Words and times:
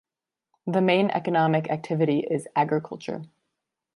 The 0.65 0.81
main 0.81 1.11
economic 1.11 1.69
activity 1.69 2.21
is 2.27 2.47
agriculture. 2.55 3.21